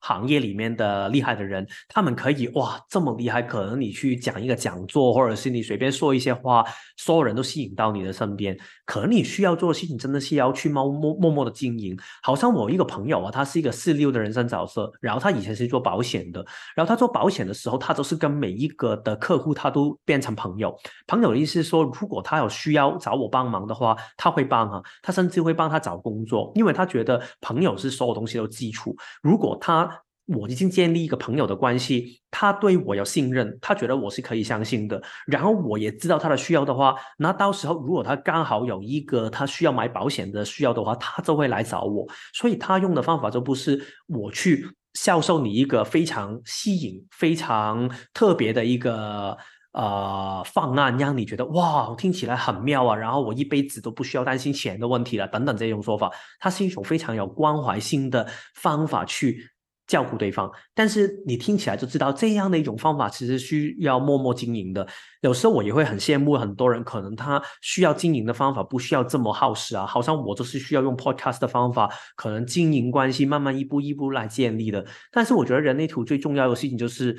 [0.04, 6.62] 行业里面的厉害的人，他们可以哇这么厉害，可能你去讲一个讲座，或者是你随便说一些话，
[6.98, 8.54] 所有人都吸引到你的身边。
[8.86, 11.96] 可能你需要做的事情，真的是要去默默默默的经营。
[12.22, 20.74] 好像我一个朋友啊，他是一个四六的人生角色，然后他以前是做保险的，然后他做保险的时候，他都是跟每一个的客户，他都变成朋友。
[21.06, 28.94] 朋友的意思是说，如果他有需要找我帮忙的话，他会帮啊，他甚至会帮他找工作，因为他觉得朋友是所有东西的基础。
[29.22, 29.90] 如果他
[30.26, 35.02] 我已经建立一个朋友的关系，他对我有信任，他觉得我是可以相信的。
[35.26, 42.06] 然后我也知道他的需要的话，那到时候如果他刚好有一个他需要买保险的需要的话，他就会来找我。
[42.32, 49.36] 所以他用的方法就不是我去销售你一个非常吸引、非常特别的一个
[49.72, 59.50] 呃方案，让你觉得哇，听起来很妙啊，然后我一辈子都不需要担心钱的问题了，等等这种说法，它是一种非常有关怀性的方法去。
[59.86, 64.86] 照顾对方，但是你听起来就知道这样的一种方法其实需要默默经营的。
[65.20, 74.84] 有时候我也会很羡慕很多人，可能他需要经营的方法不需要这么耗时啊，好像我就是需要用 podcast 的方法，可能经营关系慢慢一步一步来建立的。
[75.12, 77.16] 但是我觉得人类图最重要的事情就是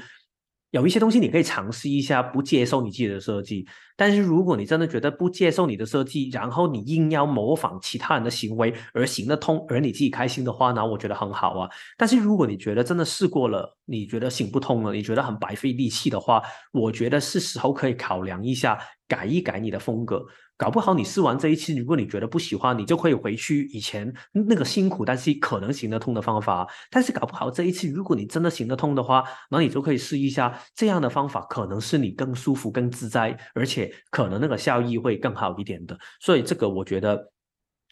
[0.76, 3.66] 有一些东西你可以尝试一下，不接受你自己的设计。
[3.96, 11.70] 但是如果你真的觉得不接受你的设计，然后你硬要模仿其他人的行为而行得通，而你自己开心的话，那我觉得很好啊。
[11.96, 16.42] 但是如果你觉得真的试过了，你觉得行不通了，你觉得很白费力气的话，
[16.74, 20.26] 我觉得是时候可以考量一下，改一改你的风格。
[20.58, 26.66] 搞不好你试完这一次，如果你觉得不喜欢，你就可以回去以前那个辛苦但是可能行得通的方法。
[26.90, 35.98] 但是搞不好这一次，如果你真的行得通的话，那你就可以试一下这样的方法，可能是你更舒服、更自在，而且可能那个效益会更好一点的。
[36.22, 37.32] 所以这个我觉得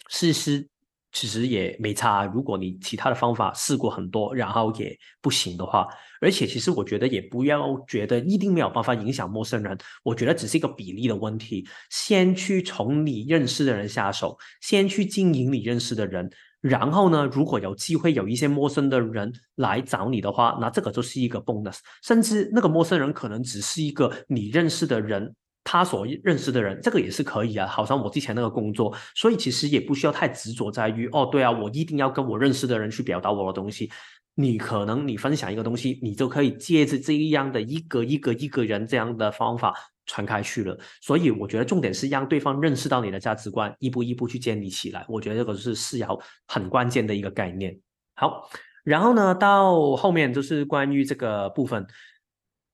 [0.10, 0.73] 试试。
[1.14, 2.26] 其实也没差。
[2.26, 5.88] 如果你其他的方法试过很多，然后也不行的话，
[6.20, 9.78] 而且其实我觉得也不要觉得一定没有办法影响陌生人。
[10.04, 11.66] 我觉得只是一个比例的问题。
[11.90, 21.78] 先去从你认识的人下手，先去经营你认识的人，然后呢，如果有机会有一些陌生的人来找你的话，那这个就是一个 bonus。
[22.02, 25.36] 甚至那个陌生人可能只是一个你认识的人。
[25.64, 27.66] 他所认识的人，这个也是可以啊。
[27.66, 33.90] 好像我之前那个工作，所以其实也不需要太执着在于哦，对啊，我一定要跟我认识的人去表达我的东西。
[34.36, 39.74] 你可能你分享一个东西，你就可以借着这样的一个一个一个人这样的方法
[40.06, 40.78] 传开去了。
[41.02, 45.06] 所以我觉得重点是让对方认识到你的价值观，一步一步去建立起来。
[45.08, 47.80] 我觉得这个是四爻很关键的一个概念。
[48.16, 48.50] 好，
[48.84, 51.88] 然后呢，到后面就是关于这个部分。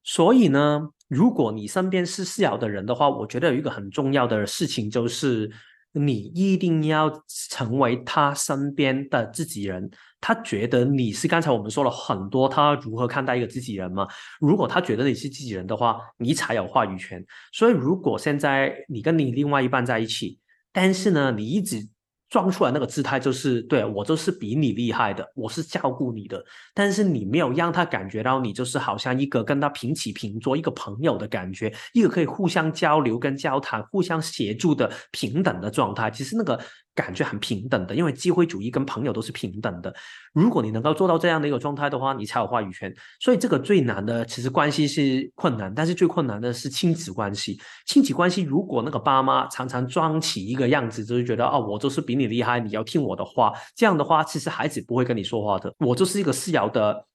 [0.04, 0.90] 所以呢。
[1.10, 5.52] 如果你身边是四爻的人的话，我觉得有一个很重要的事情就是，
[5.92, 7.12] 你一定要
[7.50, 9.90] 成为他身边的自己人。
[10.22, 14.08] 他觉得你是刚才我们说了很多，他如何看待一个自己人嘛？
[14.40, 17.26] 如果他觉得你是自己人的话，你才有话语权。
[17.52, 20.40] 所以，如果现在你跟你另外一半在一起，
[20.72, 21.88] 但是呢，你一直。
[22.30, 36.12] 装出来那个姿态就是，对我就是比你厉害的，我是照顾你的，但是你没有让他感觉到你就是好像一个跟他平起平坐、一个朋友的感觉，一个可以互相交流跟交谈、互相协助的平等的状态。
[36.12, 36.60] 其实那个。
[37.00, 39.96] 感觉很平等的，因为机会主义跟朋友都是平等的。
[40.34, 42.94] 如果你能够做到这样的一个状态的话，你才有话语权。
[43.22, 47.58] 所以这个最难的，其实关系是困难，但是最困难的是亲子关系。
[47.86, 55.74] 亲子关系，如果那个爸妈常常装起一个样子，就是觉得哦，我就是比你厉害，你要听我的话，这样的话，其实孩子不会跟你说话的。
[55.80, 57.06] 我就是一个四爻的。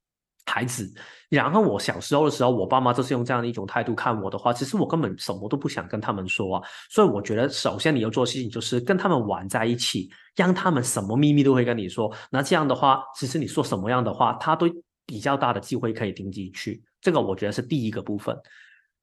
[0.46, 0.92] 孩子，
[1.28, 6.62] 然后我小时候的时候，我爸妈就是用这样的一种态度看我的话，其实我根本什么都不想跟他们说啊。
[6.88, 12.14] 所以我觉得，首先你要做事情就是跟他们玩在一起，让他们什么秘密都会跟你说。
[12.30, 14.68] 那这样的话，其实你说什么样的话，他都
[15.06, 16.82] 比较大的机会可以听进去。
[17.00, 18.36] 这个我觉得是第一个部分。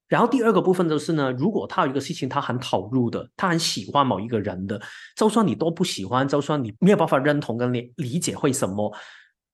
[0.08, 4.80] 然后第二个部分就是呢，如果他有一个事情他很投入的，他很喜欢某一个人的，
[5.16, 8.94] 就算你都不喜欢，就算你没有办法认同跟理理解会什么。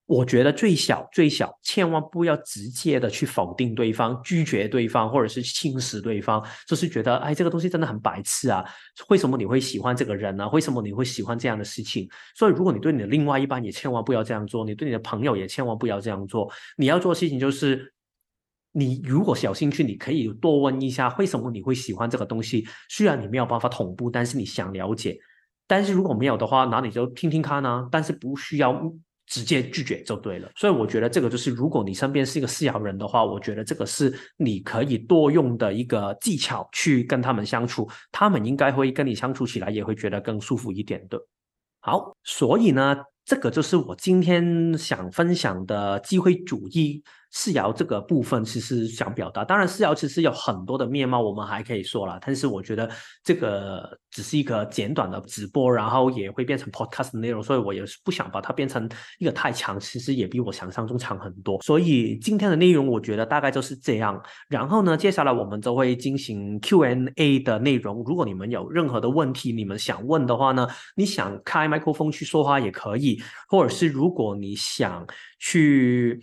[0.09, 8.65] 我觉得最小最小，千万不要直接的去否定对方、拒绝对方，或者是轻视对方，就是觉得哎，这个东西真的很白痴啊！
[9.11, 10.49] 为什么你会喜欢这个人呢？
[10.49, 12.09] 为什么你会喜欢这样的事情？
[12.35, 16.51] 所以，如果你对你的另外一半也千万不要这样做，你对你的朋友也千万不要这样做。
[16.79, 17.93] 你要做的事情就是，
[18.73, 22.67] 你如果有兴趣，你可以多问一下，为什么你会喜欢这个东西？
[22.89, 25.19] 虽然你没有办法同步，但是你想了解。
[25.67, 27.87] 但是如果没有的话，那你就听听看呢。
[27.93, 28.91] 但是不需要。
[29.29, 41.19] 直接拒绝就对了，所以我觉得这个就是，如果你身边是一个四爻人的话，我觉得这个是你可以多用的一个技巧去跟他们相处，他们应该会跟你相处起来也会觉得更舒服一点的。
[41.81, 47.03] 好，所以呢，这个就是我今天想分享的机会主义。
[47.31, 52.19] 四爻这个部分其实想表达，当然四爻其实有很多的面貌，我们还可以说了。
[52.25, 52.91] 但是我觉得
[53.23, 61.61] 这个只是一个简短的直播，然后也会变成 podcast 的内容，所以我也是不想把它变成一个太长，其实也比我想象中长很多。
[61.63, 64.19] 所以今天的内容我觉得大概就是这样。
[64.49, 68.03] 然后呢，接下来我们就会进行 Q&A 的内容。
[68.07, 70.67] 如果你们有任何的问题，你们想问的话呢，
[70.97, 75.07] 你想开麦克风去说话也可以，或者是如果你想
[75.39, 76.19] 去。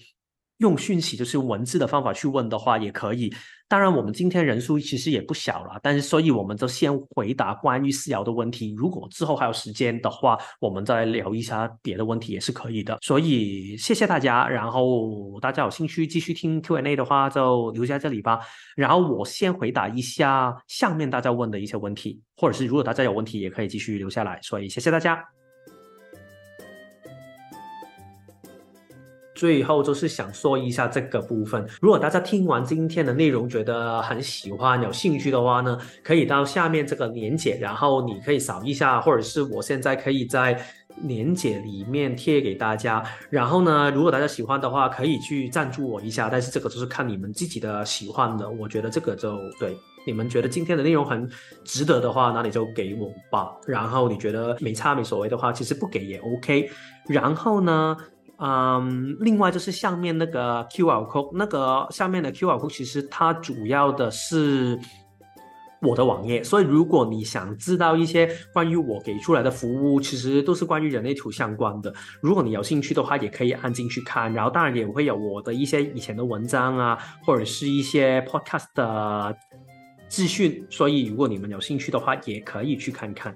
[0.60, 3.34] 用讯息就是文字的方法去问的话也可以。
[3.68, 8.76] 当然，我们今天人数其实也不小了，但是所以我们就先回答关于四爻的问题。
[8.78, 13.00] 如果之后还有时间的话，我们再聊一下别的问题也是可以的。
[13.02, 18.40] 所以谢谢大家，然后大家有兴趣继续听 Q&A 的话，就留在这里吧。
[18.76, 24.40] 然后我先回答一下下面大家问的一些问题，或者是如果大家有问题也可以继续留下来。
[24.44, 25.45] 所以谢谢大家。
[29.36, 31.64] 最后就是想说一下这个部分。
[31.82, 40.60] 如果大家听完今天的内容觉得很喜欢、有兴趣的话呢，可以到下面这个链接，然后你可以扫一下，或者是我现在可以在
[41.04, 43.04] 链接里面贴给大家。
[43.30, 48.50] 然后呢，如果大家喜欢的话，可以去赞助我一下，但是这个就是看你们自己的喜欢的。
[48.50, 49.76] 我觉得这个就对。
[50.08, 51.28] 你们觉得今天的内容很
[51.64, 53.52] 值得的话，那你就给我吧。
[53.66, 56.70] 然后你觉得没差没所谓的话，其实不给也 OK。
[57.08, 57.98] 然后呢，
[58.38, 64.80] 嗯，另外就是下面那个 QR code，那个下面的 QR code 其实它主要的是
[65.82, 71.94] 我的网页，所以如果你想知道一些关于我给出来的服务，其实都是关于人类图相关的。
[72.22, 74.34] 如果你有兴趣的话，也可以按进去看。
[74.34, 79.36] 然后当然也会有我的一些以前的文章啊，或者是一些 Podcast 的。
[80.08, 83.36] 资讯，所以如果你们有兴趣的话，也可以去看看。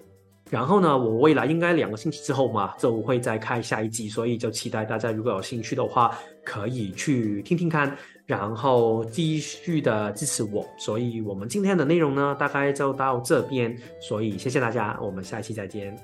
[0.50, 7.96] 然后呢，我未来应该两个星期之后嘛，就会再开下一集，所以就期待大家如果有兴趣的话，可以去听听看，
[8.26, 10.66] 然后继续的支持我。
[10.78, 15.96] 所以我们今天的内容呢，大概就到这边，所以谢谢大家，我们下一期再见。